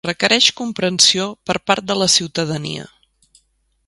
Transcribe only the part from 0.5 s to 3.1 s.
comprensió per part de la ciutadania.